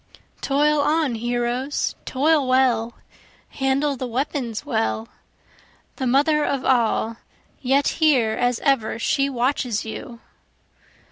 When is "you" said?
9.85-10.19